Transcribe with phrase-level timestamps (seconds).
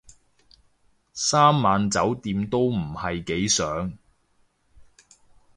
[1.13, 3.95] 三晚酒店都唔係幾想